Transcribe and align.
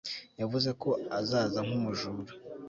yavuze 0.41 0.69
ko 0.81 0.89
azaza 1.19 1.59
nk'umujura 1.65 2.31